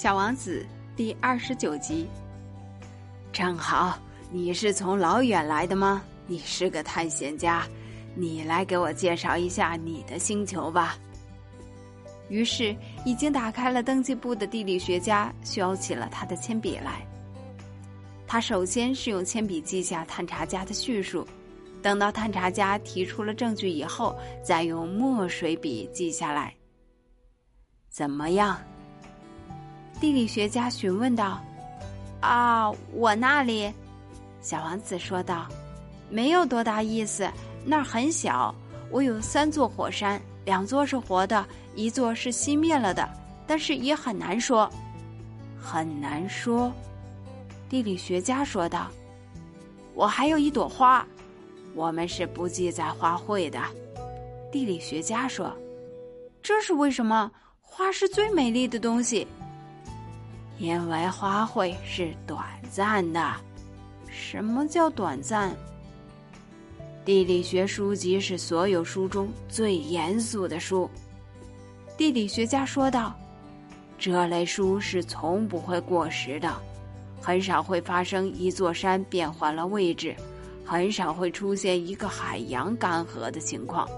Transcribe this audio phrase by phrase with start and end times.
[0.00, 0.64] 小王子
[0.96, 2.08] 第二十九集。
[3.30, 3.98] 正好，
[4.30, 6.02] 你是从老远来的吗？
[6.26, 7.66] 你是个探险家，
[8.14, 10.96] 你来给我介绍一下你的星球吧。
[12.30, 12.74] 于是，
[13.04, 17.06] 已经打开了登记簿的地理学家削起了他的铅笔来。
[18.26, 21.28] 他首先是用铅笔记下探查家的叙述，
[21.82, 26.54] 等到探查家提出了证据以后，再用墨水笔记下来。
[27.90, 28.58] 怎么样？
[30.00, 31.38] 地理学家询问道
[32.20, 33.70] ：“啊，我那里，
[34.40, 35.46] 小王子说道，
[36.08, 37.30] 没有多大意思，
[37.66, 38.54] 那儿很小。
[38.90, 43.06] 我有三座火山，两座是活的，一座是熄灭了的，
[43.46, 44.68] 但是也很难说，
[45.60, 46.72] 很难说。”
[47.68, 48.90] 地理学家说道
[49.94, 51.06] ：“我还有一朵花，
[51.74, 53.60] 我们是不记载花卉的。”
[54.50, 55.54] 地理学家说
[56.42, 57.30] ：“这是为什么？
[57.60, 59.28] 花是最美丽的东西。”
[60.60, 63.34] 因为花卉是短暂的。
[64.10, 65.56] 什么叫短暂？
[67.02, 70.88] 地理学书籍是所有书中最严肃的书。
[71.96, 73.18] 地理学家说道
[73.98, 76.54] ：“这类书是从不会过时的，
[77.22, 80.14] 很少会发生一座山变换了位置，
[80.62, 83.88] 很少会出现一个海洋干涸的情况。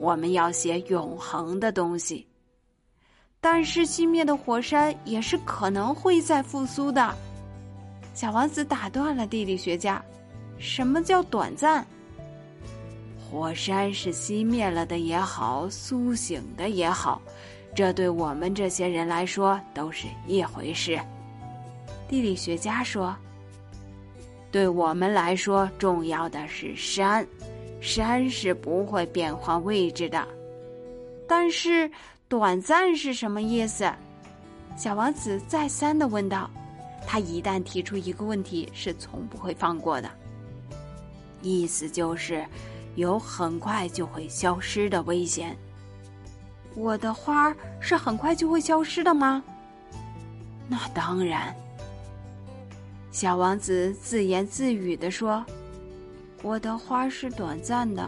[0.00, 2.26] 我们要写永恒的东西。”
[3.40, 7.14] 但是熄灭的火山也是可能会再复苏的。
[8.12, 10.04] 小王子打断了地理学家
[10.58, 11.86] ：“什么叫短暂？
[13.16, 17.22] 火山是熄灭了的也好，苏醒的也好，
[17.76, 20.98] 这对我们这些人来说都是一回事。”
[22.08, 23.14] 地理学家说
[24.50, 27.24] ：“对我们来说，重要的是山，
[27.80, 30.26] 山是不会变换位置的。
[31.28, 31.88] 但是。”
[32.28, 33.90] 短暂是什么意思？
[34.76, 36.50] 小王子再三的问道。
[37.06, 40.10] 他一旦提出一个问题，是从不会放过的。
[41.40, 42.44] 意思就是，
[42.96, 45.56] 有很快就会消失的危险。
[46.74, 49.42] 我的花是很快就会消失的吗？
[50.68, 51.56] 那当然。
[53.10, 55.42] 小王子自言自语的说
[56.42, 58.06] ：“我的花是短暂的。”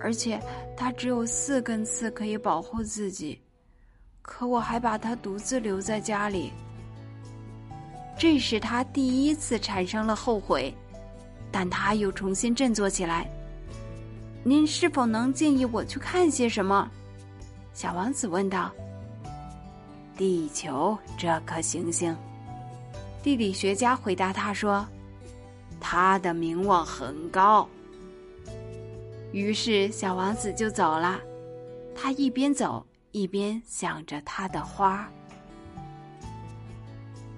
[0.00, 0.40] 而且
[0.74, 3.38] 它只有四根刺可以保护自己，
[4.22, 6.52] 可我还把它独自留在家里。
[8.16, 10.72] 这是他第一次产生了后悔，
[11.50, 13.28] 但他又重新振作起来。
[14.44, 16.88] 您是否能建议我去看些什么？
[17.74, 18.70] 小王子问道。
[20.16, 22.16] 地球这颗行星，
[23.22, 24.86] 地理学家回答他说
[25.80, 27.66] ：“它的名望很高。”
[29.32, 31.18] 于是，小王子就走了。
[31.94, 35.21] 他一边走，一边想着他的花儿。